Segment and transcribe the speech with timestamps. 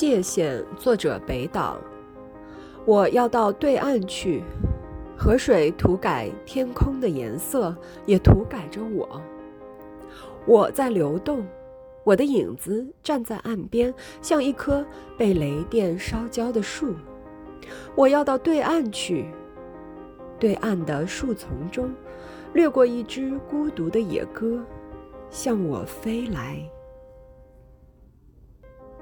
[0.00, 1.76] 界限作者北岛。
[2.86, 4.42] 我要到对岸去
[5.14, 9.20] 河水涂改天空的颜色也涂改着我。
[10.46, 11.46] 我在流动
[12.02, 13.92] 我的影子站在岸边
[14.22, 14.82] 像一棵
[15.18, 16.94] 被雷电烧焦的树。
[17.94, 19.26] 我要到对岸去
[20.38, 21.92] 对岸的树丛中
[22.54, 24.64] 掠过一只孤独的野鸽
[25.28, 26.79] 向我飞来。